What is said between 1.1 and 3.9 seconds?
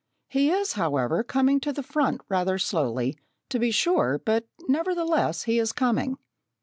coming to the front rather slowly, to be